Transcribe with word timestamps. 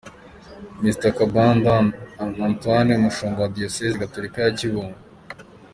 Mgr 0.83 1.11
Kambanda 1.17 1.73
Antoine 2.47 2.91
umushumba 2.95 3.39
wa 3.41 3.51
Diyosezi 3.55 4.01
gatorika 4.03 4.37
ya 4.41 4.51
Kibungo. 4.59 4.99